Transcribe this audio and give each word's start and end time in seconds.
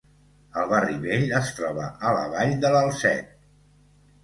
El 0.61 0.71
barri 0.71 0.95
vell 1.03 1.35
es 1.41 1.51
troba 1.59 1.91
a 2.11 2.15
la 2.17 2.25
vall 2.33 2.57
de 2.65 2.75
l'Alzette. 2.79 3.39